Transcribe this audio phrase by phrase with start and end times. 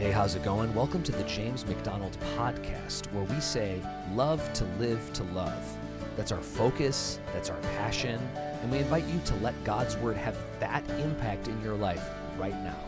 [0.00, 0.74] Hey, how's it going?
[0.74, 3.82] Welcome to the James MacDonald Podcast, where we say,
[4.14, 5.76] Love to live to love.
[6.16, 10.38] That's our focus, that's our passion, and we invite you to let God's Word have
[10.58, 12.02] that impact in your life
[12.38, 12.78] right now.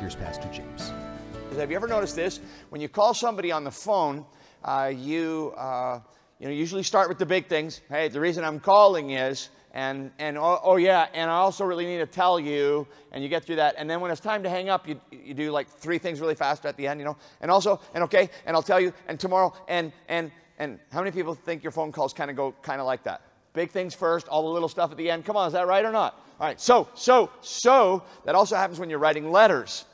[0.00, 0.90] Here's Pastor James.
[1.56, 2.40] Have you ever noticed this?
[2.70, 4.26] When you call somebody on the phone,
[4.64, 6.00] uh, you, uh,
[6.40, 7.80] you know, usually start with the big things.
[7.88, 11.84] Hey, the reason I'm calling is, and, and oh, oh, yeah, and I also really
[11.84, 13.74] need to tell you, and you get through that.
[13.76, 16.34] And then when it's time to hang up, you, you do like three things really
[16.34, 19.20] fast at the end, you know, and also, and okay, and I'll tell you, and
[19.20, 22.80] tomorrow, and, and, and how many people think your phone calls kind of go kind
[22.80, 23.20] of like that?
[23.52, 25.26] Big things first, all the little stuff at the end.
[25.26, 26.24] Come on, is that right or not?
[26.40, 29.84] All right, so, so, so, that also happens when you're writing letters.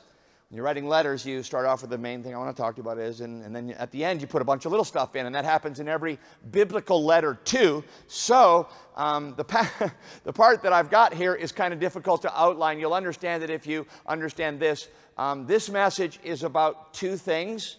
[0.53, 2.75] When you're writing letters, you start off with the main thing I want to talk
[2.75, 4.71] to you about is, and, and then at the end, you put a bunch of
[4.71, 6.19] little stuff in, and that happens in every
[6.51, 7.83] biblical letter too.
[8.05, 9.91] So, um, the, pa-
[10.23, 12.79] the part that I've got here is kind of difficult to outline.
[12.79, 14.89] You'll understand it if you understand this.
[15.17, 17.77] Um, this message is about two things,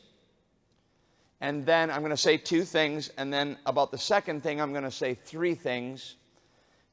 [1.40, 4.72] and then I'm going to say two things, and then about the second thing, I'm
[4.72, 6.16] going to say three things,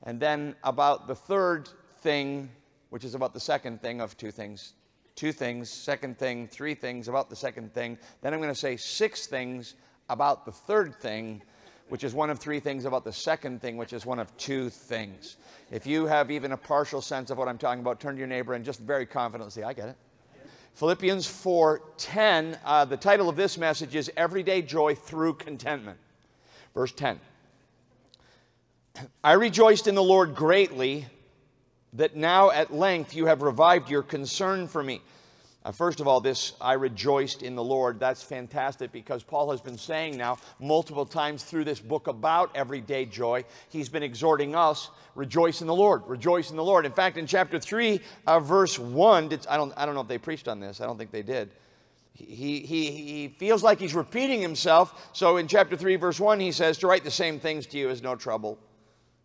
[0.03, 1.69] and then about the third
[2.01, 2.51] thing,
[2.91, 4.73] which is about the second thing of two things,
[5.21, 7.95] two things, second thing, three things about the second thing.
[8.21, 9.75] Then I'm going to say six things
[10.09, 11.43] about the third thing,
[11.89, 14.71] which is one of three things about the second thing, which is one of two
[14.71, 15.37] things.
[15.69, 18.27] If you have even a partial sense of what I'm talking about, turn to your
[18.27, 19.95] neighbor and just very confidently say, I get it.
[20.73, 25.99] Philippians 4:10, uh, the title of this message is Everyday Joy Through Contentment.
[26.73, 27.19] Verse 10.
[29.23, 31.05] I rejoiced in the Lord greatly
[31.93, 35.01] that now at length you have revived your concern for me.
[35.63, 37.99] Uh, first of all, this I rejoiced in the Lord.
[37.99, 43.05] That's fantastic because Paul has been saying now multiple times through this book about everyday
[43.05, 43.45] joy.
[43.69, 46.87] He's been exhorting us, rejoice in the Lord, rejoice in the Lord.
[46.87, 50.07] In fact, in chapter 3, uh, verse 1, did, I, don't, I don't know if
[50.07, 51.51] they preached on this, I don't think they did.
[52.13, 55.09] He, he, he feels like he's repeating himself.
[55.13, 57.89] So in chapter 3, verse 1, he says, To write the same things to you
[57.89, 58.57] is no trouble.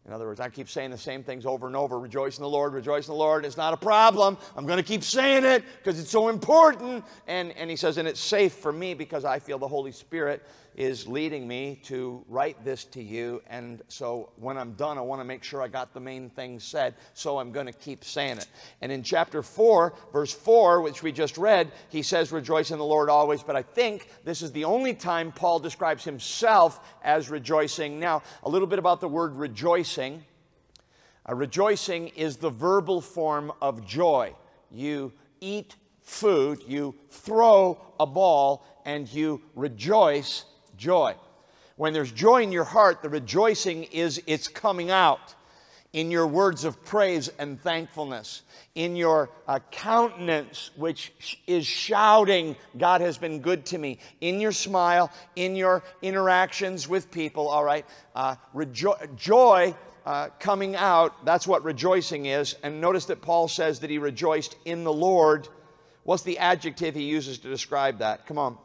[0.07, 1.99] In other words, I keep saying the same things over and over.
[1.99, 3.45] Rejoice in the Lord, rejoice in the Lord.
[3.45, 4.39] It's not a problem.
[4.57, 7.05] I'm going to keep saying it because it's so important.
[7.27, 10.45] And, and he says, and it's safe for me because I feel the Holy Spirit
[10.77, 13.43] is leading me to write this to you.
[13.49, 16.61] And so when I'm done, I want to make sure I got the main thing
[16.61, 16.95] said.
[17.15, 18.47] So I'm going to keep saying it.
[18.83, 22.85] And in chapter 4, verse 4, which we just read, he says, Rejoice in the
[22.85, 23.43] Lord always.
[23.43, 27.99] But I think this is the only time Paul describes himself as rejoicing.
[27.99, 30.23] Now, a little bit about the word rejoicing.
[31.27, 34.35] Uh, rejoicing is the verbal form of joy.
[34.71, 40.45] You eat food, you throw a ball, and you rejoice
[40.77, 41.15] joy.
[41.77, 45.35] When there's joy in your heart, the rejoicing is it's coming out
[45.93, 48.43] in your words of praise and thankfulness,
[48.75, 54.39] in your uh, countenance, which sh- is shouting, God has been good to me, in
[54.39, 57.87] your smile, in your interactions with people, all right?
[58.15, 62.57] Uh, rejo- joy uh, coming out, that's what rejoicing is.
[62.63, 65.49] And notice that Paul says that he rejoiced in the Lord.
[66.05, 68.27] What's the adjective he uses to describe that?
[68.27, 68.59] Come on.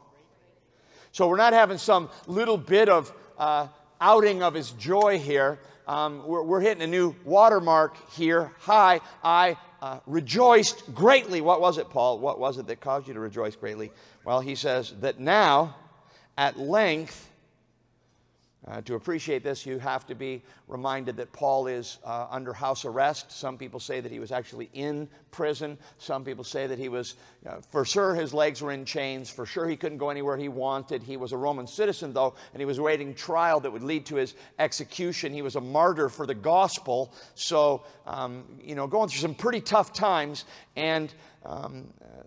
[1.12, 3.68] So we're not having some little bit of uh,
[4.00, 5.58] outing of his joy here.
[5.86, 8.50] Um, we're, we're, hitting a new watermark here.
[8.60, 11.42] Hi, I uh, rejoiced greatly.
[11.42, 12.18] What was it, Paul?
[12.18, 13.90] What was it that caused you to rejoice greatly?
[14.24, 15.76] Well, he says that now,
[16.38, 17.28] at length,
[18.68, 22.84] uh, to appreciate this, you have to be reminded that Paul is uh, under house
[22.84, 23.32] arrest.
[23.32, 25.76] Some people say that he was actually in prison.
[25.98, 29.28] Some people say that he was, uh, for sure, his legs were in chains.
[29.28, 31.02] For sure, he couldn't go anywhere he wanted.
[31.02, 34.14] He was a Roman citizen, though, and he was awaiting trial that would lead to
[34.14, 35.32] his execution.
[35.32, 37.12] He was a martyr for the gospel.
[37.34, 40.44] So, um, you know, going through some pretty tough times.
[40.76, 41.12] And
[41.44, 42.22] um, uh,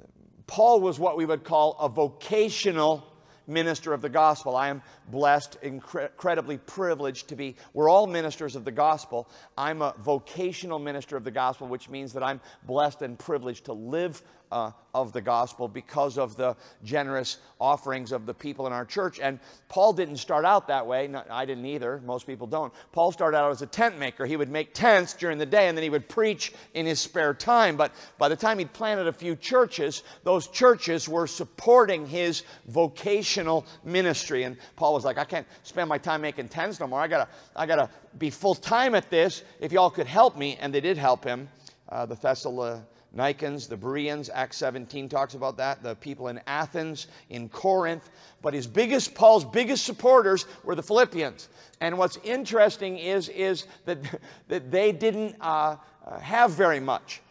[0.48, 3.15] Paul was what we would call a vocational
[3.48, 4.56] minister of the gospel.
[4.56, 7.56] I am blessed, incredibly privileged to be.
[7.74, 9.30] We're all ministers of the gospel.
[9.58, 13.74] I'm a vocational minister of the gospel, which means that I'm blessed and privileged to
[13.74, 18.86] live uh, of the gospel because of the generous offerings of the people in our
[18.86, 19.20] church.
[19.20, 21.08] And Paul didn't start out that way.
[21.08, 22.02] No, I didn't either.
[22.06, 22.74] Most people don't.
[22.92, 24.26] Paul started out as a tent maker.
[24.26, 27.34] He would make tents during the day and then he would preach in his spare
[27.34, 27.76] time.
[27.76, 33.66] But by the time he'd planted a few churches, those churches were supporting his vocational
[33.84, 34.44] ministry.
[34.44, 37.02] And Paul was like, I can't spend my time making tents no more.
[37.02, 39.44] I gotta, I gotta be full time at this.
[39.60, 41.50] If y'all could help me, and they did help him.
[41.88, 42.86] Uh, the Thessalonians
[43.16, 48.10] Nicans, the Bereans, Acts 17 talks about that, the people in Athens, in Corinth.
[48.42, 51.48] But his biggest, Paul's biggest supporters were the Philippians.
[51.80, 54.00] And what's interesting is, is that,
[54.50, 57.22] that they didn't uh, uh have very much.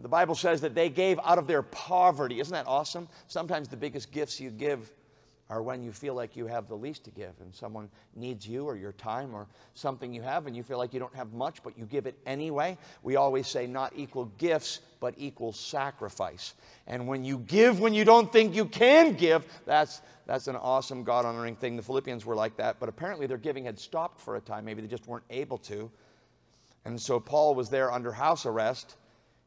[0.00, 2.38] The Bible says that they gave out of their poverty.
[2.38, 3.08] Isn't that awesome?
[3.26, 4.92] Sometimes the biggest gifts you give
[5.50, 8.64] are when you feel like you have the least to give and someone needs you
[8.64, 11.62] or your time or something you have and you feel like you don't have much
[11.62, 12.78] but you give it anyway.
[13.02, 16.54] We always say not equal gifts but equal sacrifice.
[16.86, 21.04] And when you give when you don't think you can give, that's that's an awesome
[21.04, 21.76] God honoring thing.
[21.76, 24.64] The Philippians were like that, but apparently their giving had stopped for a time.
[24.64, 25.90] Maybe they just weren't able to.
[26.86, 28.96] And so Paul was there under house arrest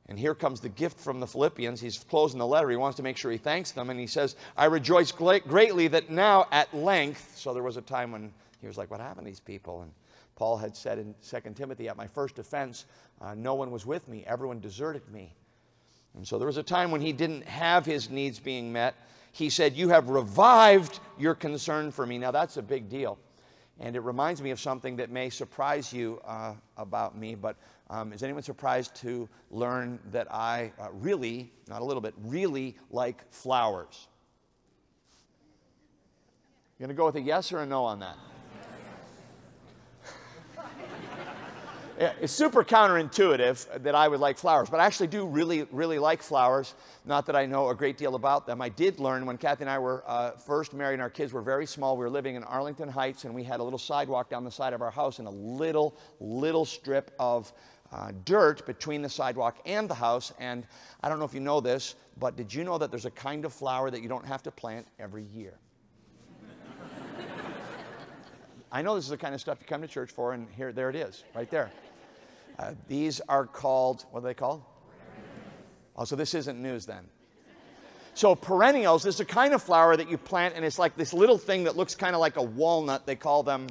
[0.10, 1.82] and here comes the gift from the Philippians.
[1.82, 2.70] He's closing the letter.
[2.70, 3.90] He wants to make sure he thanks them.
[3.90, 8.12] And he says, I rejoice greatly that now at length, so there was a time
[8.12, 8.32] when
[8.62, 9.82] he was like, What happened to these people?
[9.82, 9.92] And
[10.36, 12.86] Paul had said in 2 Timothy, At my first offense,
[13.20, 15.34] uh, no one was with me, everyone deserted me.
[16.16, 18.96] And so there was a time when he didn't have his needs being met.
[19.34, 22.18] He said, You have revived your concern for me.
[22.18, 23.20] Now that's a big deal.
[23.80, 27.58] And it reminds me of something that may surprise you uh, about me, but
[27.90, 32.76] um, is anyone surprised to learn that I uh, really, not a little bit, really
[32.92, 34.08] like flowers?
[36.78, 38.18] You gonna go with a yes or a no on that?
[42.22, 46.22] it's super counterintuitive that I would like flowers, but I actually do really, really like
[46.22, 46.76] flowers.
[47.06, 48.62] Not that I know a great deal about them.
[48.62, 51.42] I did learn when Kathy and I were uh, first married and our kids were
[51.42, 51.98] very small.
[51.98, 54.74] We were living in Arlington Heights and we had a little sidewalk down the side
[54.74, 57.52] of our house and a little, little strip of
[57.92, 60.34] uh, dirt between the sidewalk and the house.
[60.40, 60.66] And
[61.02, 63.46] I don't know if you know this, but did you know that there's a kind
[63.46, 65.54] of flower that you don't have to plant every year?
[68.70, 70.74] I know this is the kind of stuff you come to church for, and here,
[70.74, 71.72] there it is, right there.
[72.60, 74.62] Uh, these are called, what are they called?
[75.96, 77.08] Oh, so this isn't news then.
[78.14, 81.38] So perennials is a kind of flower that you plant, and it's like this little
[81.38, 83.06] thing that looks kind of like a walnut.
[83.06, 83.68] They call them.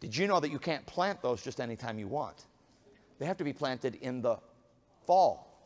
[0.00, 2.44] Did you know that you can't plant those just anytime you want?
[3.24, 4.36] They have to be planted in the
[5.06, 5.64] fall.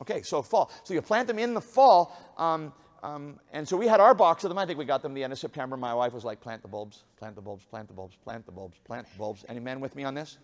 [0.00, 0.70] Okay, so fall.
[0.84, 2.16] So you plant them in the fall.
[2.38, 2.72] Um,
[3.02, 4.58] um, and so we had our box of them.
[4.58, 5.76] I think we got them the end of September.
[5.76, 8.52] My wife was like, plant the bulbs, plant the bulbs, plant the bulbs, plant the
[8.52, 9.44] bulbs, plant the bulbs.
[9.48, 10.38] Any men with me on this?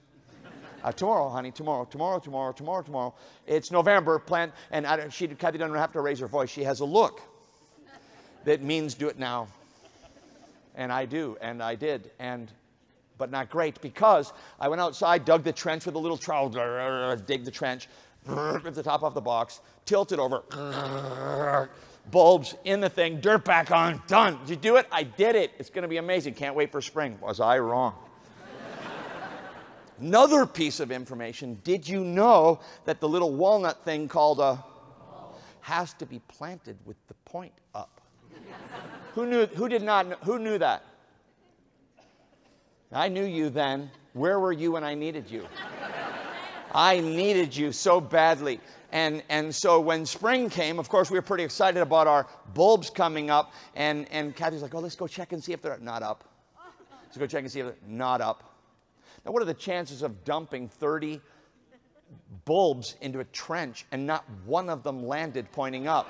[0.83, 3.15] Uh, tomorrow, honey, tomorrow, tomorrow, tomorrow, tomorrow, tomorrow.
[3.47, 6.51] It's November, plant, and I, she, Kathy doesn't have to raise her voice.
[6.51, 7.23] She has a look
[8.45, 9.47] that means do it now.
[10.75, 12.51] And I do, and I did, and
[13.19, 17.45] but not great because I went outside, dug the trench with a little trowel, dig
[17.45, 17.89] the trench,
[18.29, 21.71] at the top off the box, tilted over,
[22.11, 24.39] bulbs in the thing, dirt back on, done.
[24.41, 24.87] Did you do it?
[24.91, 25.53] I did it.
[25.59, 26.35] It's going to be amazing.
[26.35, 27.19] Can't wait for spring.
[27.21, 27.95] Was I wrong?
[30.01, 34.63] Another piece of information did you know that the little walnut thing called a
[35.61, 38.01] has to be planted with the point up?
[39.15, 40.85] who knew who did not who knew that?
[42.93, 43.91] I knew you then.
[44.13, 45.47] Where were you when I needed you?
[46.73, 48.61] I needed you so badly.
[48.93, 52.91] And, and so when spring came, of course, we were pretty excited about our bulbs
[52.91, 53.53] coming up.
[53.75, 56.25] And, and Kathy's like, oh, let's go check and see if they're not up.
[57.05, 58.55] Let's go check and see if they're not up.
[59.25, 61.21] Now, what are the chances of dumping 30
[62.45, 66.09] bulbs into a trench and not one of them landed pointing up?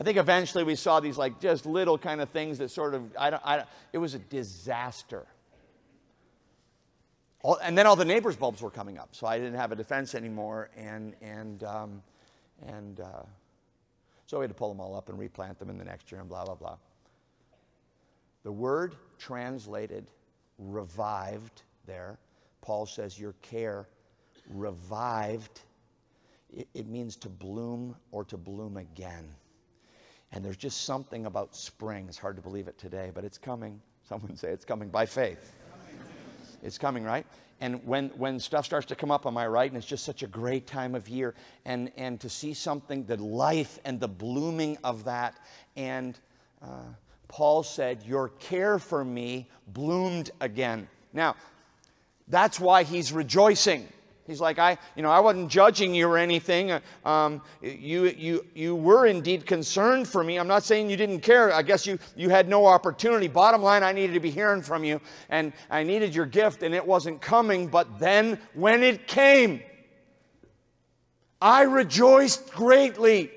[0.00, 3.02] I think eventually we saw these like just little kind of things that sort of,
[3.18, 5.26] I don't, I don't, it was a disaster.
[7.42, 9.76] All, and then all the neighbors' bulbs were coming up, so I didn't have a
[9.76, 12.02] defense anymore, and and um,
[12.66, 13.22] and uh,
[14.26, 16.20] so we had to pull them all up and replant them in the next year,
[16.20, 16.76] and blah blah blah.
[18.42, 20.10] The word translated
[20.58, 22.18] revived there.
[22.60, 23.88] Paul says, Your care
[24.48, 25.60] revived.
[26.54, 29.28] It, it, means to bloom or to bloom again.
[30.32, 32.06] And there's just something about spring.
[32.08, 33.80] It's hard to believe it today, but it's coming.
[34.08, 35.52] Someone say it's coming by faith.
[36.62, 37.26] It's coming, right?
[37.60, 39.70] And when, when stuff starts to come up, am I right?
[39.70, 41.34] And it's just such a great time of year.
[41.64, 45.38] And, and to see something, the life and the blooming of that.
[45.76, 46.18] And
[46.62, 46.84] uh,
[47.28, 50.88] Paul said, Your care for me bloomed again.
[51.12, 51.36] Now,
[52.28, 53.88] that's why he's rejoicing.
[54.30, 56.70] He's like, I, you know, I wasn't judging you or anything.
[56.70, 60.38] Uh, um, you, you, you were indeed concerned for me.
[60.38, 61.52] I'm not saying you didn't care.
[61.52, 63.26] I guess you, you had no opportunity.
[63.26, 66.76] Bottom line, I needed to be hearing from you, and I needed your gift, and
[66.76, 67.66] it wasn't coming.
[67.66, 69.62] But then, when it came,
[71.42, 73.32] I rejoiced greatly.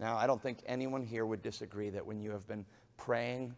[0.00, 2.66] Now, I don't think anyone here would disagree that when you have been
[2.96, 3.54] praying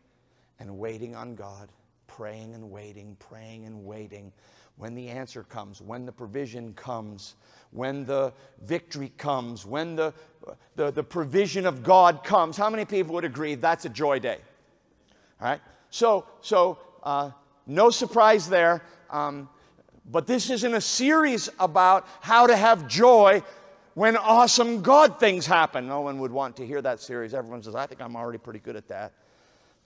[0.60, 1.70] and waiting on God,
[2.08, 4.30] praying and waiting, praying and waiting,
[4.76, 7.36] when the answer comes, when the provision comes,
[7.70, 10.12] when the victory comes, when the,
[10.76, 14.38] the, the provision of God comes, how many people would agree that's a joy day?
[15.40, 15.60] All right?
[15.90, 17.30] So, so uh,
[17.66, 18.82] no surprise there.
[19.10, 19.48] Um,
[20.10, 23.42] But this isn't a series about how to have joy
[23.94, 25.86] when awesome God things happen.
[25.88, 27.32] No one would want to hear that series.
[27.32, 29.12] Everyone says, I think I'm already pretty good at that.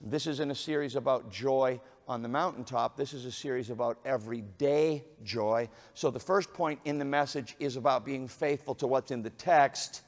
[0.01, 2.95] This isn't a series about joy on the mountaintop.
[2.95, 5.67] This is a series about everyday joy.
[5.93, 9.29] So the first point in the message is about being faithful to what's in the
[9.31, 10.03] text.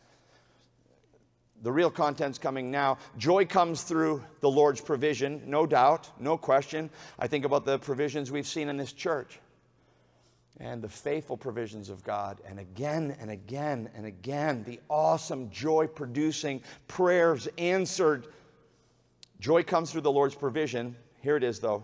[1.61, 2.99] The real content's coming now.
[3.17, 6.89] Joy comes through the Lord's provision, no doubt, no question.
[7.19, 9.39] I think about the provisions we've seen in this church
[10.57, 12.39] and the faithful provisions of God.
[12.47, 18.27] And again and again and again, the awesome joy producing prayers answered.
[19.41, 20.95] Joy comes through the Lord's provision.
[21.21, 21.83] Here it is, though.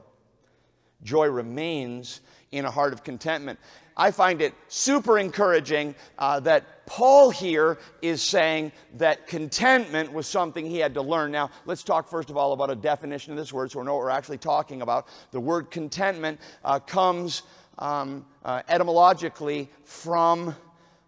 [1.03, 2.21] Joy remains
[2.51, 3.59] in a heart of contentment.
[3.97, 10.67] I find it super encouraging uh, that Paul here is saying that contentment was something
[10.67, 11.31] he had to learn.
[11.31, 13.95] Now, let's talk first of all about a definition of this word so we know
[13.95, 15.07] what we're actually talking about.
[15.31, 17.41] The word contentment uh, comes
[17.79, 20.55] um, uh, etymologically from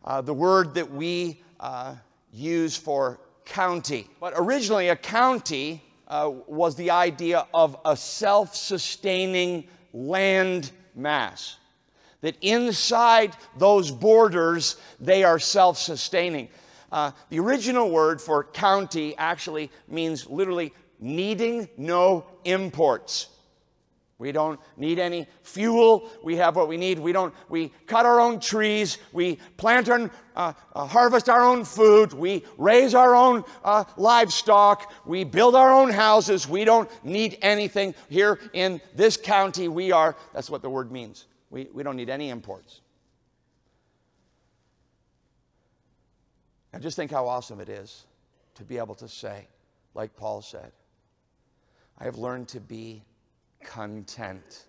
[0.03, 1.93] uh, the word that we uh,
[2.33, 4.07] use for county.
[4.19, 11.57] But originally, a county uh, was the idea of a self sustaining land mass.
[12.21, 16.49] That inside those borders, they are self sustaining.
[16.91, 23.27] Uh, the original word for county actually means literally needing no imports.
[24.19, 26.09] We don't need any fuel.
[26.21, 26.99] We have what we need.
[26.99, 27.33] We don't.
[27.47, 28.97] We cut our own trees.
[29.13, 32.11] We plant and uh, uh, harvest our own food.
[32.11, 34.93] We raise our own uh, livestock.
[35.05, 36.49] We build our own houses.
[36.49, 39.69] We don't need anything here in this county.
[39.69, 40.17] We are.
[40.33, 41.25] That's what the word means.
[41.49, 42.81] We, we don't need any imports.
[46.73, 48.03] And just think how awesome it is
[48.55, 49.47] to be able to say,
[49.95, 50.73] like Paul said,
[51.97, 53.01] I have learned to be
[53.63, 54.65] content.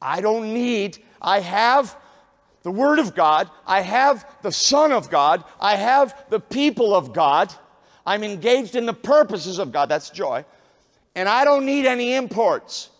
[0.00, 1.96] I don't need, I have
[2.62, 7.12] the Word of God, I have the Son of God, I have the people of
[7.12, 7.52] God,
[8.06, 10.44] I'm engaged in the purposes of God, that's joy,
[11.14, 12.90] and I don't need any imports.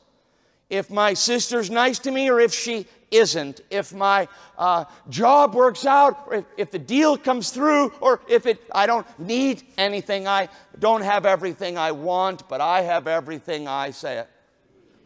[0.71, 4.29] If my sister's nice to me or if she isn't, if my
[4.59, 8.87] uh, job works out, or if, if the deal comes through, or if it, I
[8.87, 14.19] don't need anything, I don't have everything I want, but I have everything I say
[14.19, 14.29] it.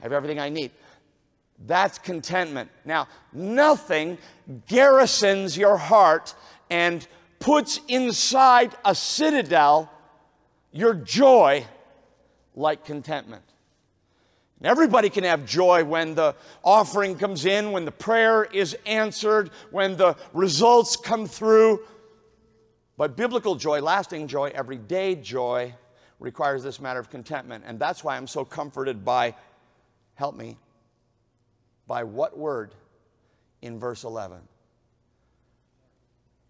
[0.02, 0.72] I have everything I need.
[1.64, 2.70] That's contentment.
[2.84, 4.18] Now, nothing
[4.66, 6.34] garrisons your heart
[6.70, 7.06] and
[7.38, 9.88] puts inside a citadel
[10.72, 11.64] your joy
[12.56, 13.44] like contentment.
[14.58, 19.50] And everybody can have joy when the offering comes in, when the prayer is answered,
[19.70, 21.80] when the results come through.
[22.96, 25.74] But biblical joy, lasting joy, everyday joy,
[26.18, 27.64] requires this matter of contentment.
[27.66, 29.34] And that's why I'm so comforted by
[30.14, 30.56] help me,
[31.86, 32.74] by what word
[33.60, 34.38] in verse 11?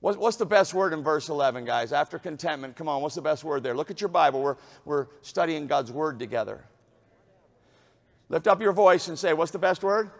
[0.01, 1.93] What's the best word in verse 11, guys?
[1.93, 3.73] After contentment, come on, what's the best word there?
[3.73, 4.43] Look at your Bible.
[4.43, 6.65] We're, we're studying God's word together.
[8.29, 10.11] Lift up your voice and say, What's the best word?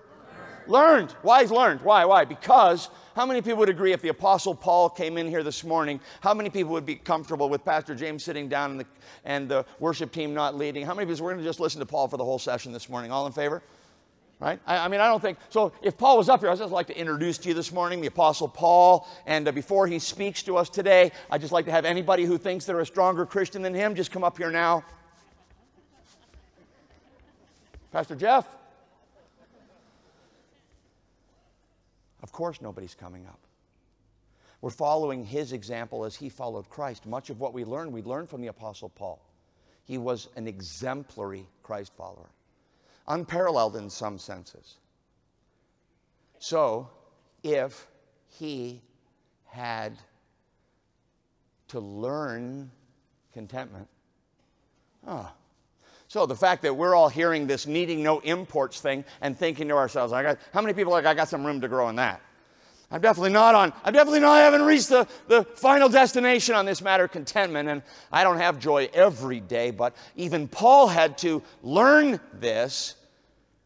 [0.69, 1.09] Learned.
[1.09, 1.11] learned.
[1.23, 1.81] Why is learned?
[1.81, 2.05] Why?
[2.05, 2.25] Why?
[2.25, 6.01] Because how many people would agree if the Apostle Paul came in here this morning?
[6.21, 8.87] How many people would be comfortable with Pastor James sitting down and the,
[9.25, 10.87] and the worship team not leading?
[10.87, 12.73] How many of people we're going to just listen to Paul for the whole session
[12.73, 13.11] this morning?
[13.11, 13.63] All in favor?
[14.41, 14.59] Right?
[14.67, 15.73] I, I, mean, I don't think so.
[15.83, 18.09] If Paul was up here, I'd just like to introduce to you this morning the
[18.09, 19.07] Apostle Paul.
[19.27, 22.39] And uh, before he speaks to us today, I'd just like to have anybody who
[22.39, 24.85] thinks they're a stronger Christian than him just come up here now.
[27.93, 28.47] Pastor Jeff.
[32.23, 33.41] Of course, nobody's coming up.
[34.61, 37.05] We're following his example as he followed Christ.
[37.05, 39.21] Much of what we learned, we learned from the Apostle Paul.
[39.85, 42.31] He was an exemplary Christ follower,
[43.09, 44.77] unparalleled in some senses.
[46.39, 46.89] So,
[47.43, 47.89] if
[48.29, 48.81] he
[49.47, 49.99] had
[51.69, 52.71] to learn
[53.33, 53.89] contentment,
[55.07, 55.35] ah,
[56.13, 59.75] so the fact that we're all hearing this needing no imports thing and thinking to
[59.77, 62.21] ourselves, I got, how many people like I got some room to grow in that?
[62.91, 66.67] I'm definitely not on, I'm definitely not, I haven't reached the, the final destination on
[66.67, 67.71] this matter of contentment.
[67.71, 72.97] And I don't have joy every day, but even Paul had to learn this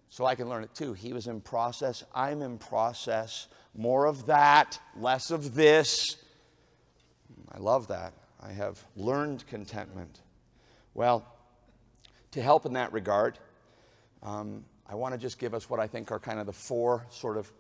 [0.08, 0.92] so I can learn it too.
[0.92, 3.48] He was in process, I'm in process.
[3.74, 6.14] More of that, less of this.
[7.50, 8.12] I love that.
[8.40, 10.20] I have learned contentment.
[10.94, 11.26] Well,
[12.36, 13.38] to help in that regard,
[14.22, 17.04] um, I want to just give us what I think are kind of the four
[17.10, 17.50] sort of,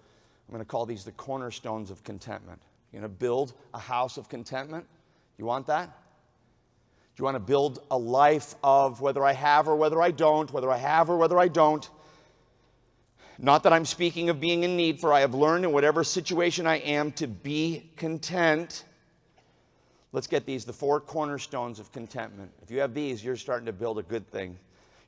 [0.48, 2.62] I'm going to call these the cornerstones of contentment.
[2.92, 4.86] You're going to build a house of contentment.
[5.38, 5.86] You want that?
[5.86, 10.52] Do you want to build a life of whether I have or whether I don't,
[10.52, 11.88] whether I have or whether I don't?
[13.38, 16.66] Not that I'm speaking of being in need, for I have learned in whatever situation
[16.66, 18.84] I am to be content.
[20.12, 22.50] Let's get these the four cornerstones of contentment.
[22.62, 24.58] If you have these, you're starting to build a good thing.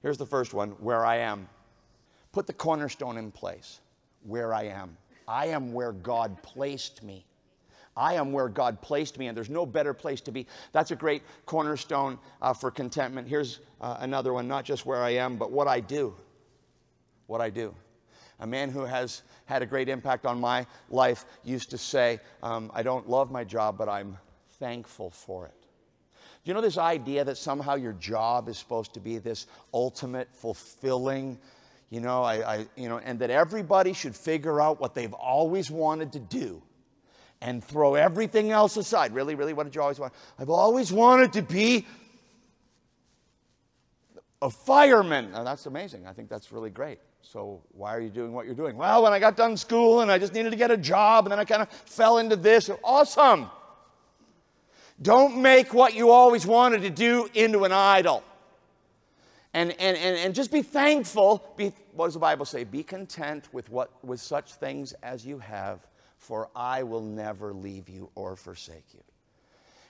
[0.03, 1.49] Here's the first one where I am.
[2.33, 3.81] Put the cornerstone in place
[4.23, 4.97] where I am.
[5.27, 7.25] I am where God placed me.
[7.97, 10.47] I am where God placed me, and there's no better place to be.
[10.73, 13.27] That's a great cornerstone uh, for contentment.
[13.27, 16.15] Here's uh, another one not just where I am, but what I do.
[17.27, 17.75] What I do.
[18.39, 22.71] A man who has had a great impact on my life used to say, um,
[22.73, 24.17] I don't love my job, but I'm
[24.61, 25.58] thankful for it.
[26.49, 31.39] You know this idea that somehow your job is supposed to be this ultimate, fulfilling,
[31.91, 35.71] you know, I, I, you know, and that everybody should figure out what they've always
[35.71, 36.63] wanted to do
[37.43, 39.13] and throw everything else aside.
[39.13, 40.15] Really, really, what did you always want?
[40.39, 41.87] I've always wanted to be
[44.41, 45.33] a fireman.
[45.33, 46.07] Now, that's amazing.
[46.07, 46.99] I think that's really great.
[47.21, 48.79] So, why are you doing what you're doing?
[48.79, 51.33] Well, when I got done school and I just needed to get a job, and
[51.33, 52.71] then I kind of fell into this.
[52.83, 53.51] Awesome.
[55.01, 58.25] Don't make what you always wanted to do into an idol.
[59.55, 61.55] And, and, and, and just be thankful.
[61.57, 62.65] Be, what does the Bible say?
[62.65, 65.87] Be content with, what, with such things as you have,
[66.19, 69.01] for I will never leave you or forsake you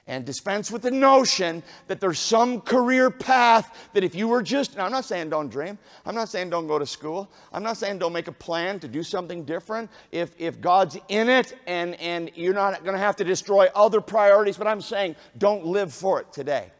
[0.08, 4.76] and dispense with the notion that there's some career path that if you were just,
[4.76, 5.78] now I'm not saying don't dream.
[6.06, 7.30] I'm not saying don't go to school.
[7.52, 9.90] I'm not saying don't make a plan to do something different.
[10.10, 14.00] If, if God's in it and, and you're not going to have to destroy other
[14.00, 16.72] priorities, but I'm saying don't live for it today.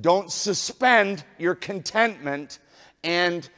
[0.00, 2.60] Don't suspend your contentment
[3.02, 3.48] and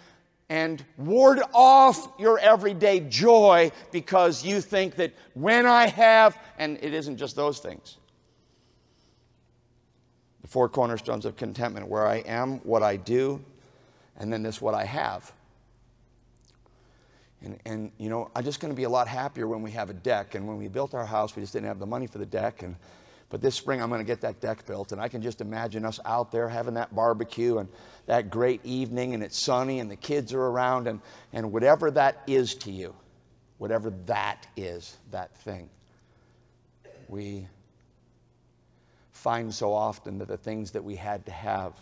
[0.50, 6.94] and ward off your everyday joy because you think that when I have, and it
[6.94, 7.98] isn't just those things
[10.49, 13.45] the four cornerstones of contentment where I am, what I do,
[14.17, 15.31] and then this what I have.
[17.43, 19.90] And, and you know, I'm just going to be a lot happier when we have
[19.90, 20.35] a deck.
[20.35, 22.62] And when we built our house, we just didn't have the money for the deck.
[22.62, 22.76] And,
[23.28, 24.93] but this spring, I'm going to get that deck built.
[24.93, 27.69] And I can just imagine us out there having that barbecue and
[28.07, 31.01] that great evening, and it's sunny, and the kids are around, and,
[31.33, 32.94] and whatever that is to you,
[33.59, 35.68] whatever that is, that thing,
[37.07, 37.46] we
[39.18, 41.72] find so often that the things that we had to have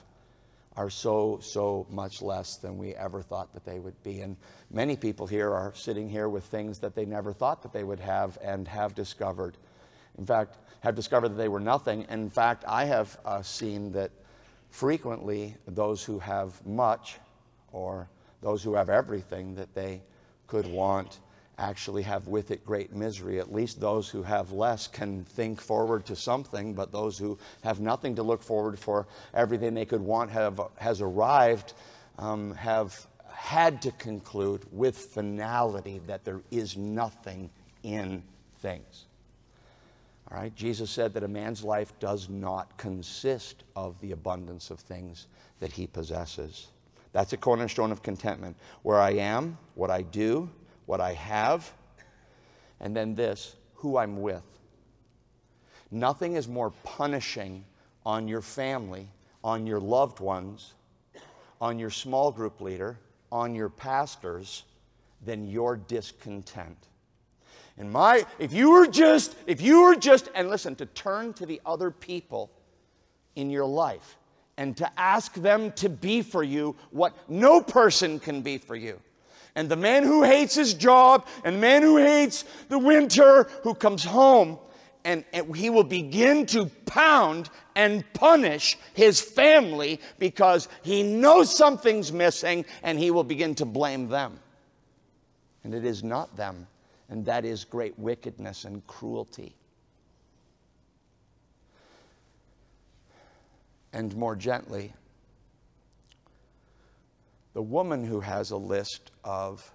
[0.75, 4.21] are so, so much less than we ever thought that they would be.
[4.21, 4.37] And
[4.71, 8.01] many people here are sitting here with things that they never thought that they would
[8.01, 9.57] have and have discovered.
[10.19, 12.07] In fact, have discovered that they were nothing.
[12.09, 14.11] And in fact, I have uh, seen that
[14.71, 17.19] frequently those who have much
[17.71, 18.09] or
[18.41, 20.03] those who have everything that they
[20.47, 21.21] could want
[21.59, 23.41] actually have with it great misery.
[23.41, 27.81] At least those who have less can think forward to something, but those who have
[27.81, 31.73] nothing to look forward for, everything they could want have, has arrived,
[32.19, 37.51] um, have had to conclude with finality that there is nothing
[37.83, 38.23] in
[38.61, 39.05] things.
[40.31, 44.81] All right, Jesus said that a man's life does not consist of the abundance of
[44.81, 45.29] things
[45.61, 46.69] that he possesses.
[47.13, 48.57] That's a cornerstone of contentment.
[48.83, 50.51] Where I am, what I do,
[50.87, 51.71] what I have,
[52.81, 54.43] and then this who I'm with.
[55.91, 57.65] Nothing is more punishing
[58.05, 59.09] on your family,
[59.45, 60.75] on your loved ones,
[61.61, 62.99] on your small group leader,
[63.31, 64.65] on your pastors
[65.25, 66.77] than your discontent.
[67.79, 71.47] And my, if you were just, if you were just, and listen, to turn to
[71.47, 72.51] the other people
[73.35, 74.17] in your life
[74.57, 78.99] and to ask them to be for you what no person can be for you.
[79.57, 83.75] And the man who hates his job and the man who hates the winter who
[83.75, 84.59] comes home
[85.05, 92.13] and, and, he will begin to pound and punish his family because he knows something's
[92.13, 94.39] missing and he will begin to blame them.
[95.65, 96.67] And it is not them,
[97.09, 99.55] and that is great wickedness and cruelty.
[103.93, 104.93] And more gently,
[107.57, 109.73] the woman who has a list of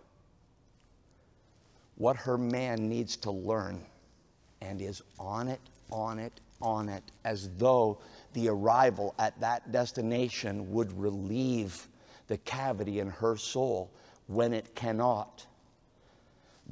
[1.96, 3.84] what her man needs to learn
[4.62, 5.60] and is on it,
[5.92, 7.98] on it, on it, as though
[8.34, 11.88] the arrival at that destination would relieve
[12.28, 13.90] the cavity in her soul
[14.28, 15.44] when it cannot.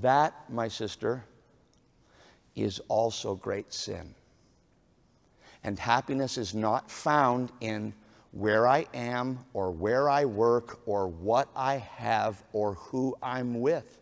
[0.02, 1.26] That, my sister,
[2.56, 4.14] is also great sin.
[5.64, 7.96] And happiness is not found in
[8.32, 13.98] where I am or where I work or what I have or who I'm with.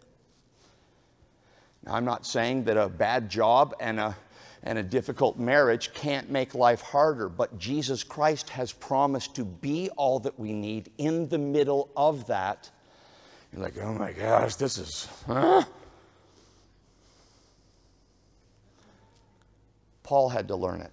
[1.85, 4.15] Now, I'm not saying that a bad job and a,
[4.63, 9.89] and a difficult marriage can't make life harder, but Jesus Christ has promised to be
[9.95, 12.69] all that we need in the middle of that
[13.53, 15.63] You're like, oh my gosh, this is, huh?
[20.03, 20.91] Paul had to learn it.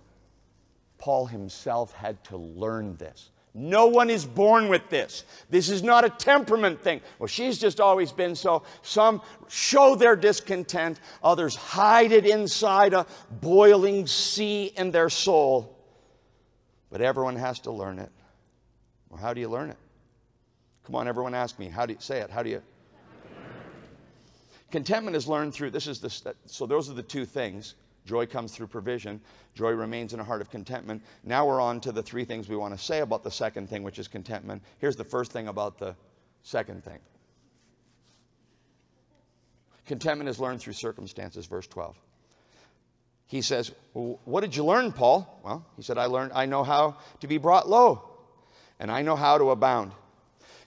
[1.04, 3.28] Paul himself had to learn this.
[3.52, 5.24] No one is born with this.
[5.50, 7.02] This is not a temperament thing.
[7.18, 8.62] Well, she's just always been so.
[8.80, 15.78] Some show their discontent, others hide it inside a boiling sea in their soul.
[16.88, 18.10] But everyone has to learn it.
[19.10, 19.78] Well, how do you learn it?
[20.84, 21.68] Come on, everyone ask me.
[21.68, 22.30] How do you say it?
[22.30, 22.62] How do you?
[24.70, 27.74] Contentment is learned through, this is the, so those are the two things.
[28.04, 29.20] Joy comes through provision.
[29.54, 31.02] Joy remains in a heart of contentment.
[31.22, 33.82] Now we're on to the three things we want to say about the second thing,
[33.82, 34.62] which is contentment.
[34.78, 35.96] Here's the first thing about the
[36.42, 36.98] second thing
[39.86, 41.96] contentment is learned through circumstances, verse 12.
[43.26, 45.40] He says, well, What did you learn, Paul?
[45.44, 48.02] Well, he said, I learned, I know how to be brought low,
[48.78, 49.92] and I know how to abound.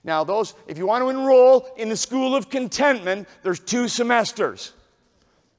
[0.04, 4.72] Now, those, if you want to enroll in the school of contentment, there's two semesters.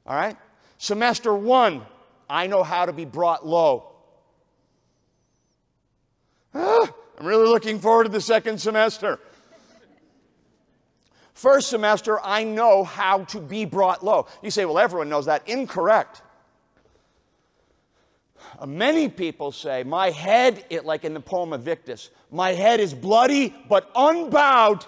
[0.05, 0.37] All right?
[0.79, 1.81] Semester one,
[2.29, 3.91] I know how to be brought low.
[6.55, 6.89] Ah,
[7.19, 9.19] I'm really looking forward to the second semester.
[11.33, 14.27] First semester, I know how to be brought low.
[14.41, 15.47] You say, well, everyone knows that.
[15.49, 16.21] Incorrect.
[18.57, 22.93] Uh, many people say, my head, it, like in the poem Invictus, my head is
[22.93, 24.85] bloody but unbowed.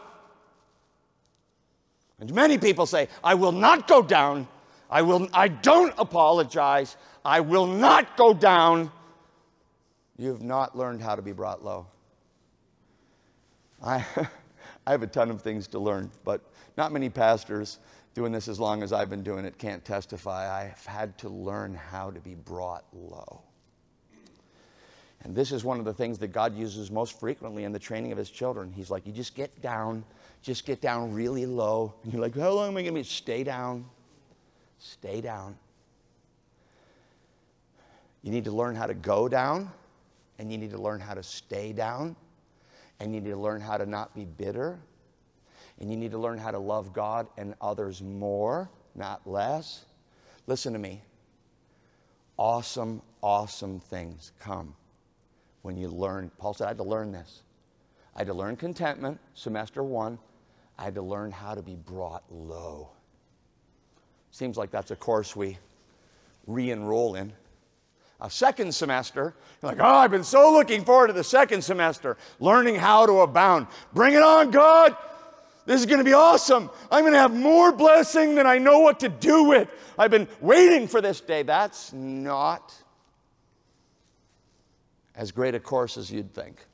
[2.22, 4.48] And many people say, I will not go down
[4.92, 6.98] I, will, I don't apologize.
[7.24, 8.92] I will not go down.
[10.18, 11.88] You have not learned how to be brought low.
[13.82, 14.06] I,
[14.86, 16.42] I have a ton of things to learn, but
[16.78, 17.80] not many pastors
[18.14, 20.64] doing this as long as I've been doing it can't testify.
[20.64, 23.42] I've had to learn how to be brought low.
[25.24, 28.12] And this is one of the things that God uses most frequently in the training
[28.12, 28.74] of his children.
[28.74, 30.04] He's like, you just get down,
[30.42, 31.94] just get down really low.
[32.04, 33.04] And you're like, how long am I going to be?
[33.04, 33.86] Stay down.
[34.82, 35.56] Stay down.
[38.24, 39.70] You need to learn how to go down,
[40.40, 42.16] and you need to learn how to stay down,
[43.00, 44.80] and you need to learn how to not be bitter,
[45.80, 49.86] and you need to learn how to love God and others more, not less.
[50.48, 51.04] Listen to me.
[52.38, 54.76] Awesome, awesome things come
[55.62, 56.32] when you learn.
[56.40, 57.44] Paul said, I had to learn this.
[58.16, 60.18] I had to learn contentment, semester one.
[60.80, 62.90] I had to learn how to be brought low.
[64.32, 65.58] Seems like that's a course we
[66.48, 67.34] re enroll in.
[68.22, 72.18] A second semester, you're like, oh, I've been so looking forward to the second semester,
[72.40, 73.68] learning how to abound.
[73.94, 74.96] Bring it on, God!
[75.66, 76.70] This is going to be awesome.
[76.92, 79.70] I'm going to have more blessing than I know what to do with.
[79.98, 81.44] I've been waiting for this day.
[81.44, 82.74] That's not
[85.16, 86.66] as great a course as you'd think.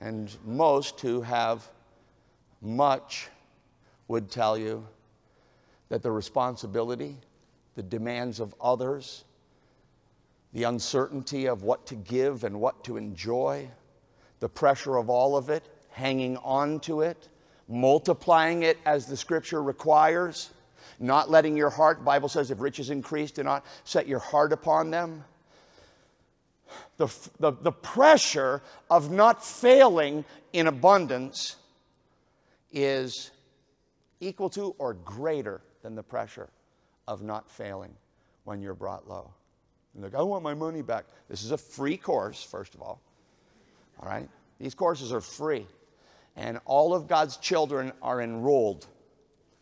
[0.00, 1.66] And most who have
[2.60, 3.28] much
[4.06, 4.86] would tell you
[5.88, 7.16] that the responsibility,
[7.74, 9.24] the demands of others,
[10.52, 13.68] the uncertainty of what to give and what to enjoy,
[14.40, 17.28] the pressure of all of it, hanging on to it,
[17.68, 20.50] multiplying it as the scripture requires,
[21.00, 24.90] not letting your heart, Bible says, if riches increase, do not set your heart upon
[24.90, 25.24] them.
[26.98, 27.06] The,
[27.38, 31.56] the, the pressure of not failing in abundance
[32.72, 33.30] is
[34.20, 36.48] equal to or greater than the pressure
[37.06, 37.94] of not failing
[38.44, 39.30] when you're brought low.
[39.94, 41.06] And like, I want my money back.
[41.28, 43.00] This is a free course, first of all.
[44.00, 44.28] All right?
[44.60, 45.66] These courses are free.
[46.36, 48.86] And all of God's children are enrolled.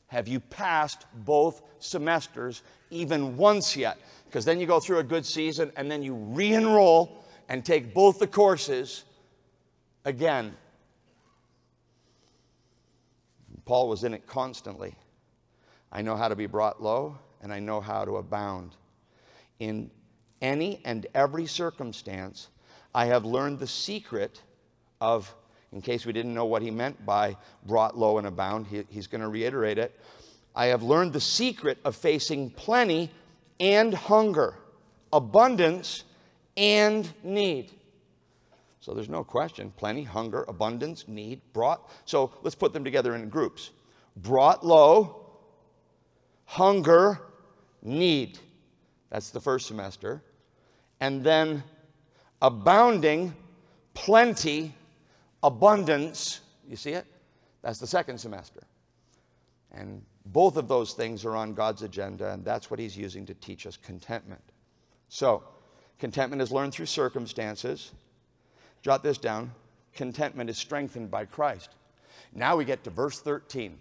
[0.08, 3.98] Have you passed both semesters even once yet?
[4.26, 7.94] Because then you go through a good season and then you re enroll and take
[7.94, 9.04] both the courses
[10.04, 10.54] again.
[13.64, 14.94] Paul was in it constantly.
[15.92, 18.72] I know how to be brought low, and I know how to abound.
[19.58, 19.90] In
[20.42, 22.48] any and every circumstance,
[22.94, 24.42] I have learned the secret
[25.00, 25.32] of,
[25.72, 29.06] in case we didn't know what he meant by brought low and abound, he, he's
[29.06, 29.98] going to reiterate it.
[30.54, 33.10] I have learned the secret of facing plenty
[33.60, 34.54] and hunger,
[35.12, 36.04] abundance
[36.56, 37.72] and need.
[38.80, 41.90] So there's no question plenty, hunger, abundance, need, brought.
[42.04, 43.70] So let's put them together in groups.
[44.16, 45.25] Brought low,
[46.46, 47.20] hunger,
[47.82, 48.38] need.
[49.10, 50.22] That's the first semester.
[51.00, 51.62] And then
[52.40, 53.34] abounding,
[53.94, 54.74] plenty,
[55.42, 56.40] abundance.
[56.66, 57.06] You see it?
[57.62, 58.62] That's the second semester.
[59.72, 63.34] And both of those things are on God's agenda, and that's what He's using to
[63.34, 64.42] teach us contentment.
[65.08, 65.44] So,
[65.98, 67.92] contentment is learned through circumstances.
[68.82, 69.52] Jot this down
[69.96, 71.70] contentment is strengthened by Christ.
[72.32, 73.80] Now we get to verse 13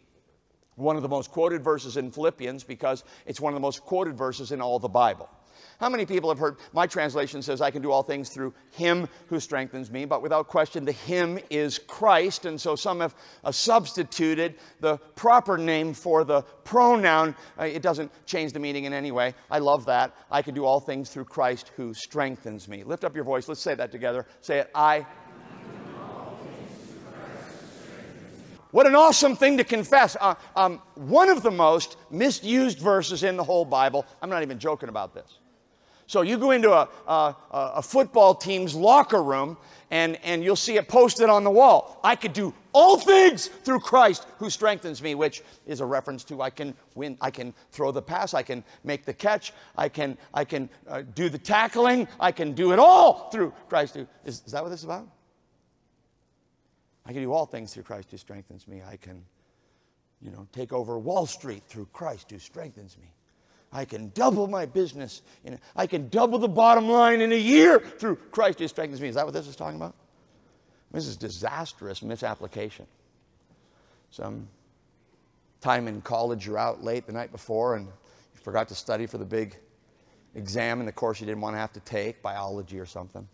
[0.76, 4.18] one of the most quoted verses in Philippians because it's one of the most quoted
[4.18, 5.30] verses in all the Bible.
[5.80, 6.58] How many people have heard?
[6.74, 10.48] My translation says, I can do all things through him who strengthens me, but without
[10.48, 12.46] question, the him is Christ.
[12.46, 17.36] And so some have uh, substituted the proper name for the pronoun.
[17.60, 19.34] Uh, it doesn't change the meaning in any way.
[19.52, 20.16] I love that.
[20.32, 22.84] I can do all things through Christ who strengthens me.
[22.84, 23.48] Lift up your voice.
[23.48, 24.26] Let's say that together.
[24.42, 24.72] Say it.
[24.74, 25.06] I
[28.76, 30.18] What an awesome thing to confess.
[30.20, 34.06] Uh, um, one of the most misused verses in the whole Bible.
[34.22, 35.40] I'm not even joking about this.
[36.08, 39.56] So you go into a, a, a, football team's locker room
[39.92, 42.02] and, and you'll see it posted on the wall.
[42.04, 46.42] I could do all things through Christ who strengthens me, which is a reference to
[46.42, 50.18] I can win, I can throw the pass, I can make the catch, I can,
[50.34, 53.96] I can uh, do the tackling, I can do it all through Christ.
[54.26, 55.08] Is, is that what this is about?
[57.06, 58.82] I can do all things through Christ who strengthens me.
[58.88, 59.24] I can,
[60.22, 63.08] you know, take over Wall Street through Christ who strengthens me.
[63.72, 65.22] I can double my business.
[65.44, 69.10] In, I can double the bottom line in a year through Christ who strengthens me.
[69.10, 69.96] Is that what this is talking about?
[70.92, 72.88] This is disastrous misapplication.
[74.12, 74.48] Some
[75.60, 79.18] time in college, you're out late the night before and you forgot to study for
[79.18, 79.58] the big
[80.36, 83.28] exam in the course you didn't want to have to take, biology or something.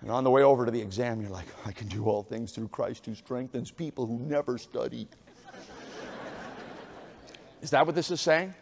[0.00, 2.52] And on the way over to the exam, you're like, I can do all things
[2.52, 5.08] through Christ who strengthens people who never study.
[7.62, 8.54] is that what this is saying?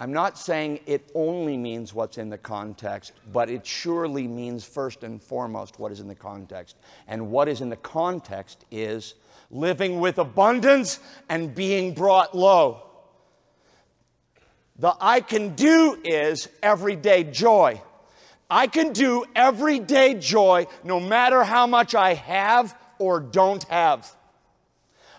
[0.00, 5.02] I'm not saying it only means what's in the context, but it surely means first
[5.02, 6.76] and foremost what is in the context.
[7.08, 9.14] And what is in the context is
[9.50, 12.84] living with abundance and being brought low.
[14.76, 17.82] The I can do is everyday joy.
[18.50, 24.10] I can do everyday joy no matter how much I have or don't have.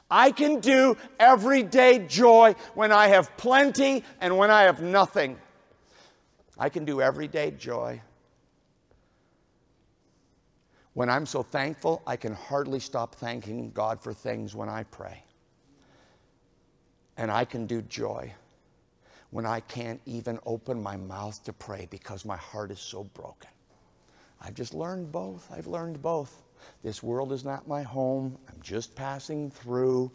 [0.09, 5.37] I can do everyday joy when I have plenty and when I have nothing.
[6.57, 8.01] I can do everyday joy.
[10.93, 15.23] When I'm so thankful, I can hardly stop thanking God for things when I pray.
[17.15, 18.33] And I can do joy
[19.31, 23.49] when I can't even open my mouth to pray because my heart is so broken.
[24.41, 25.47] I've just learned both.
[25.51, 26.43] I've learned both.
[26.83, 28.37] This world is not my home.
[28.49, 30.11] I'm just passing through.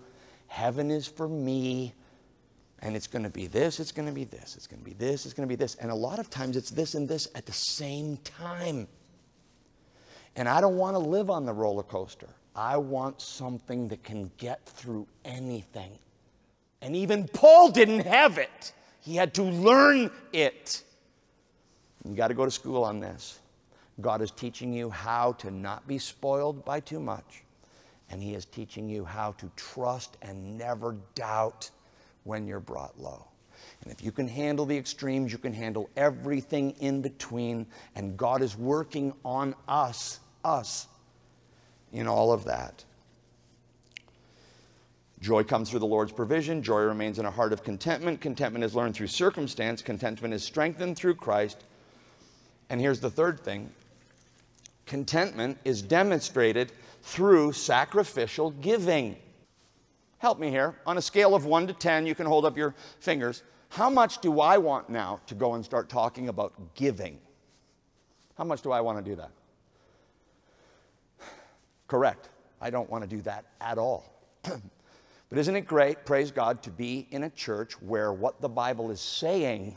[0.49, 1.95] Heaven is for me.
[2.81, 4.93] And it's going to be this, it's going to be this, it's going to be
[4.93, 5.75] this, it's going to be this.
[5.77, 8.87] And a lot of times it's this and this at the same time.
[10.37, 12.29] And I don't want to live on the roller coaster.
[12.55, 15.99] I want something that can get through anything.
[16.83, 18.73] And even Paul didn't have it.
[19.05, 20.83] He had to learn it.
[22.05, 23.41] You got to go to school on this.
[24.01, 27.43] God is teaching you how to not be spoiled by too much.
[28.11, 31.71] And He is teaching you how to trust and never doubt
[32.25, 33.27] when you're brought low.
[33.83, 37.67] And if you can handle the extremes, you can handle everything in between.
[37.95, 40.89] And God is working on us, us,
[41.93, 42.85] in all of that.
[45.25, 46.63] Joy comes through the Lord's provision.
[46.63, 48.21] Joy remains in a heart of contentment.
[48.21, 49.81] Contentment is learned through circumstance.
[49.81, 51.65] Contentment is strengthened through Christ.
[52.69, 53.73] And here's the third thing
[54.85, 59.17] contentment is demonstrated through sacrificial giving.
[60.19, 60.75] Help me here.
[60.85, 63.45] On a scale of 1 to 10, you can hold up your fingers.
[63.71, 67.19] How much do I want now to go and start talking about giving?
[68.37, 69.31] How much do I want to do that?
[71.89, 72.29] Correct.
[72.61, 74.13] I don't want to do that at all.
[75.35, 78.93] But isn't it great, praise God, to be in a church where what the Bible
[78.93, 79.77] is saying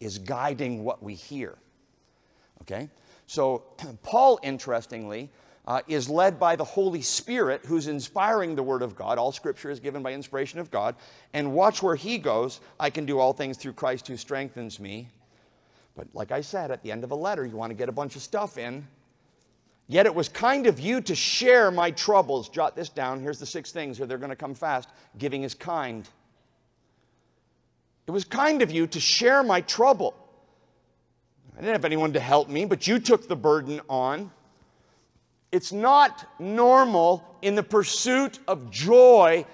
[0.00, 1.56] is guiding what we hear?
[2.60, 2.90] Okay?
[3.26, 3.62] So,
[4.02, 5.30] Paul, interestingly,
[5.66, 9.16] uh, is led by the Holy Spirit who's inspiring the Word of God.
[9.16, 10.94] All Scripture is given by inspiration of God.
[11.32, 12.60] And watch where he goes.
[12.78, 15.08] I can do all things through Christ who strengthens me.
[15.96, 17.92] But like I said, at the end of a letter, you want to get a
[17.92, 18.86] bunch of stuff in.
[19.90, 22.50] Yet it was kind of you to share my troubles.
[22.50, 23.20] Jot this down.
[23.20, 24.90] Here's the six things, or they're going to come fast.
[25.16, 26.06] Giving is kind.
[28.06, 30.14] It was kind of you to share my trouble.
[31.54, 34.30] I didn't have anyone to help me, but you took the burden on.
[35.52, 39.46] It's not normal in the pursuit of joy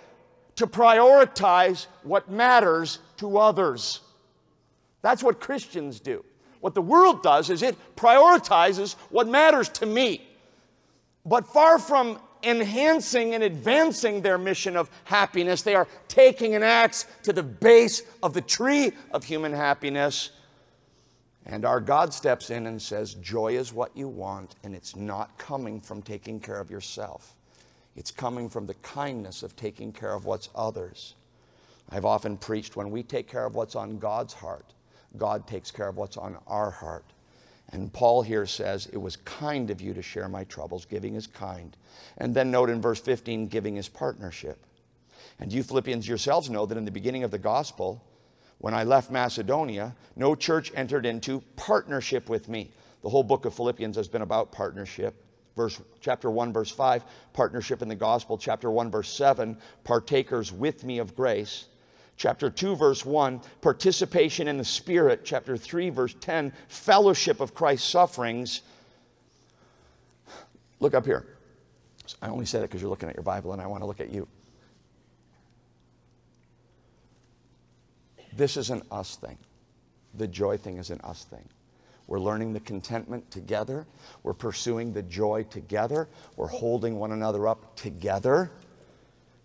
[0.57, 4.01] to prioritize what matters to others.
[5.03, 6.25] That's what Christians do.
[6.65, 10.27] What the world does is it prioritizes what matters to me.
[11.27, 17.07] But far from enhancing and advancing their mission of happiness, they are taking an axe
[17.25, 20.31] to the base of the tree of human happiness
[21.47, 25.37] And our God steps in and says, Joy is what you want, and it's not
[25.39, 27.37] coming from taking care of yourself.
[27.97, 31.17] It's coming from the kindness of taking care of what's others.
[31.91, 34.74] I've often preached when we take care of what's on God's heart,
[35.17, 37.05] God takes care of what's on our heart.
[37.71, 40.85] And Paul here says, It was kind of you to share my troubles.
[40.85, 41.77] Giving is kind.
[42.19, 44.65] And then note in verse 15, giving is partnership.
[45.41, 48.05] And you Philippians yourselves know that in the beginning of the gospel,
[48.59, 52.71] when I left Macedonia, no church entered into partnership with me.
[53.03, 55.15] The whole book of Philippians has been about partnership.
[55.57, 58.39] Verse, chapter 1, verse 5, partnership in the gospel.
[58.39, 61.67] Chapter 1, verse 7, partakers with me of grace.
[62.17, 65.23] Chapter 2, verse 1, participation in the Spirit.
[65.25, 68.63] Chapter 3, verse 10, fellowship of Christ's sufferings.
[70.81, 71.27] Look up here.
[72.23, 74.01] I only say that because you're looking at your Bible and I want to look
[74.01, 74.29] at you.
[78.37, 79.39] This is an us thing.
[80.15, 81.45] The joy thing is an us thing.
[82.07, 83.87] We're learning the contentment together.
[84.23, 86.09] We're pursuing the joy together.
[86.37, 88.51] We're holding one another up together.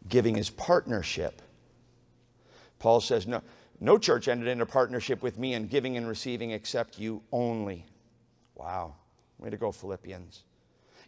[0.10, 1.41] Giving is partnership.
[2.79, 3.41] Paul says, No,
[3.79, 7.85] no church entered into a partnership with me in giving and receiving except you only.
[8.55, 8.95] Wow.
[9.37, 10.43] Way to go, Philippians.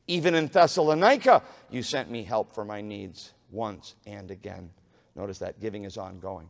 [0.07, 4.69] Even in Thessalonica, you sent me help for my needs once and again.
[5.15, 6.49] Notice that giving is ongoing.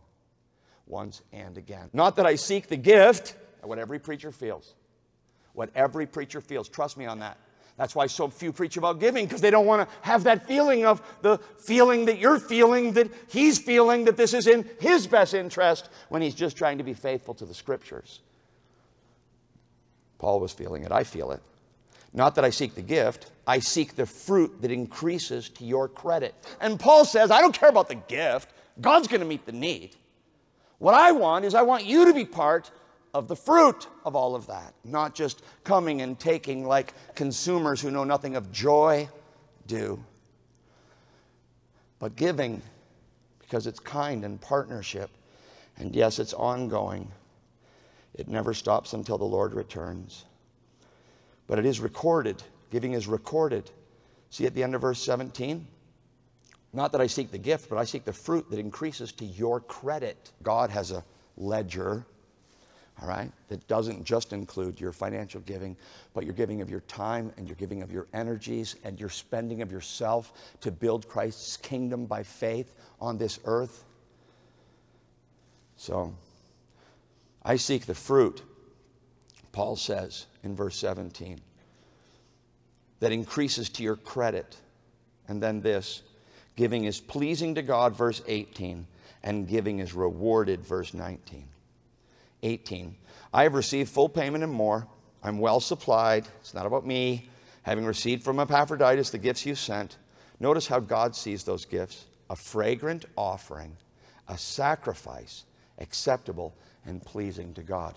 [0.88, 1.89] Once and again.
[1.93, 4.75] Not that I seek the gift, what every preacher feels.
[5.53, 6.69] What every preacher feels.
[6.69, 7.38] Trust me on that.
[7.77, 10.86] That's why so few preach about giving, because they don't want to have that feeling
[10.86, 15.34] of the feeling that you're feeling, that he's feeling that this is in his best
[15.34, 18.19] interest when he's just trying to be faithful to the scriptures.
[20.19, 20.91] Paul was feeling it.
[20.91, 21.41] I feel it.
[22.13, 26.36] Not that I seek the gift, I seek the fruit that increases to your credit.
[26.60, 29.95] And Paul says, I don't care about the gift, God's going to meet the need.
[30.77, 32.69] What I want is I want you to be part
[33.13, 37.91] of the fruit of all of that, not just coming and taking like consumers who
[37.91, 39.08] know nothing of joy
[39.67, 40.02] do,
[42.00, 42.62] but giving
[43.39, 45.10] because it's kind and partnership.
[45.78, 47.12] And yes, it's ongoing.
[48.13, 50.26] It never stops until the Lord returns.
[51.47, 52.41] But it is recorded.
[52.71, 53.69] Giving is recorded.
[54.30, 55.67] See at the end of verse 17?
[56.74, 59.60] Not that I seek the gift, but I seek the fruit that increases to your
[59.60, 60.32] credit.
[60.41, 61.04] God has a
[61.36, 62.06] ledger
[62.99, 63.32] all right?
[63.49, 65.75] That doesn't just include your financial giving,
[66.13, 69.62] but your giving of your time and your giving of your energies and your spending
[69.62, 73.84] of yourself to build Christ's kingdom by faith on this earth.
[75.77, 76.13] So,
[77.43, 78.43] I seek the fruit,
[79.51, 81.39] Paul says in verse 17,
[82.99, 84.56] that increases to your credit.
[85.27, 86.04] And then this
[86.56, 88.86] giving is pleasing to God, verse 18,
[89.23, 91.47] and giving is rewarded, verse 19.
[92.43, 92.95] 18.
[93.34, 94.88] I have received full payment and more.
[95.23, 96.27] I'm well supplied.
[96.39, 97.30] It's not about me.
[97.63, 99.97] Having received from Epaphroditus the gifts you sent.
[100.39, 103.75] Notice how God sees those gifts a fragrant offering,
[104.27, 105.43] a sacrifice
[105.82, 107.95] acceptable and pleasing to God.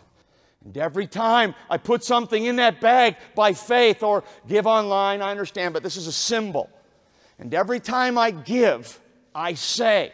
[0.65, 5.31] And every time I put something in that bag by faith or give online, I
[5.31, 6.71] understand, but this is a symbol.
[7.39, 8.99] And every time I give,
[9.35, 10.13] I say,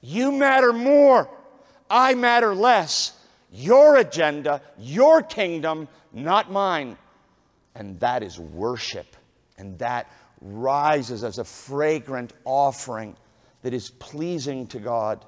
[0.00, 1.28] You matter more,
[1.90, 3.12] I matter less
[3.54, 6.98] your agenda, your kingdom, not mine.
[7.76, 9.16] And that is worship.
[9.58, 13.16] And that rises as a fragrant offering
[13.62, 15.24] that is pleasing to God.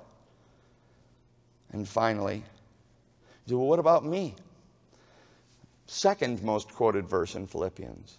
[1.73, 2.43] And finally,
[3.49, 4.35] well, what about me?
[5.87, 8.19] Second most quoted verse in Philippians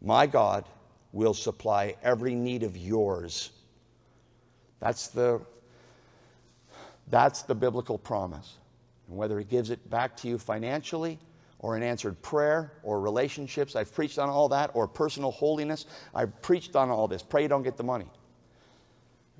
[0.00, 0.68] My God
[1.12, 3.50] will supply every need of yours.
[4.78, 5.40] That's the,
[7.08, 8.58] that's the biblical promise.
[9.14, 11.20] And whether He gives it back to you financially,
[11.60, 16.42] or an answered prayer, or relationships, I've preached on all that, or personal holiness, I've
[16.42, 17.22] preached on all this.
[17.22, 18.06] Pray you don't get the money.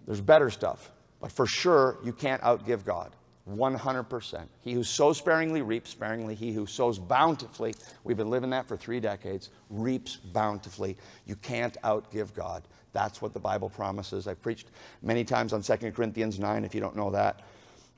[0.07, 3.17] There's better stuff, but for sure, you can't outgive God.
[3.51, 4.47] 100%.
[4.61, 6.37] He who sows sparingly reaps sparingly.
[6.37, 10.97] He who sows bountifully, we've been living that for three decades, reaps bountifully.
[11.27, 12.63] You can't outgive God.
[12.93, 14.29] That's what the Bible promises.
[14.29, 14.69] I've preached
[15.03, 17.41] many times on 2 Corinthians 9, if you don't know that.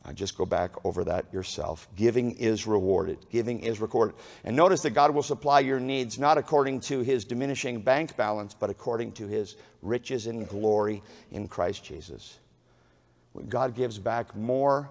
[0.06, 1.88] Uh, just go back over that yourself.
[1.96, 3.18] Giving is rewarded.
[3.30, 4.14] Giving is recorded.
[4.44, 8.54] And notice that God will supply your needs not according to his diminishing bank balance,
[8.54, 11.02] but according to his riches and glory
[11.32, 12.38] in Christ Jesus.
[13.48, 14.88] God gives back more,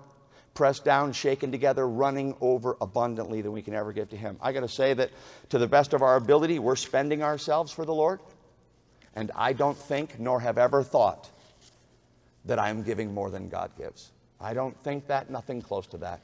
[0.54, 4.38] pressed down, shaken together, running over abundantly than we can ever give to him.
[4.42, 5.12] I got to say that
[5.50, 8.20] to the best of our ability, we're spending ourselves for the Lord.
[9.16, 11.30] And I don't think, nor have ever thought,
[12.44, 14.12] that I'm giving more than God gives.
[14.40, 16.22] I don't think that, nothing close to that.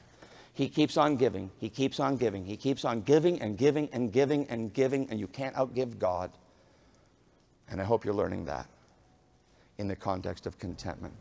[0.54, 4.12] He keeps on giving, he keeps on giving, he keeps on giving and giving and
[4.12, 6.30] giving and giving, and you can't outgive God.
[7.70, 8.66] And I hope you're learning that
[9.78, 11.14] in the context of contentment.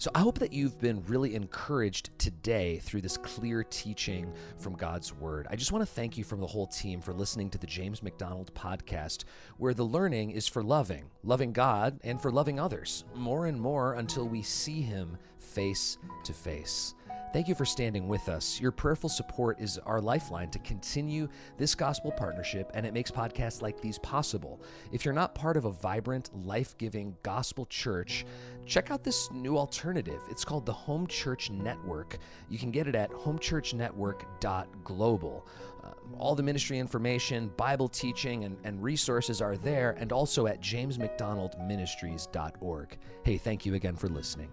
[0.00, 5.12] So I hope that you've been really encouraged today through this clear teaching from God's
[5.12, 5.48] Word.
[5.50, 8.00] I just want to thank you from the whole team for listening to the James
[8.00, 9.24] MacDonald podcast,
[9.56, 13.94] where the learning is for loving, loving God, and for loving others, more and more
[13.94, 16.94] until we see Him face to face.
[17.30, 18.58] Thank you for standing with us.
[18.58, 23.60] Your prayerful support is our lifeline to continue this gospel partnership, and it makes podcasts
[23.60, 24.62] like these possible.
[24.92, 28.24] If you're not part of a vibrant, life giving gospel church,
[28.64, 30.22] check out this new alternative.
[30.30, 32.16] It's called the Home Church Network.
[32.48, 35.46] You can get it at homechurchnetwork.global.
[35.84, 40.62] Uh, all the ministry information, Bible teaching, and, and resources are there, and also at
[40.62, 42.98] jamesmacdonaldministries.org.
[43.22, 44.48] Hey, thank you again for listening.